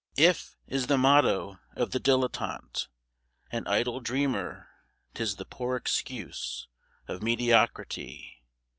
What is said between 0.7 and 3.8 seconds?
the motto of the dilettante And